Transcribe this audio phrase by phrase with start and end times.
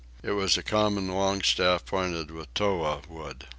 [0.23, 3.45] It was a common longstaff pointed with the toa wood.